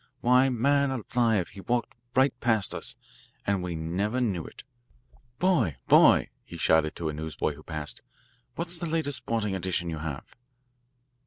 [0.21, 2.95] Why, man alive, he walked right past us,
[3.45, 4.63] and we never knew it.
[5.37, 8.01] Boy, boy," he shouted to a newsboy who passed,
[8.55, 10.35] "what's the latest sporting edition you have?"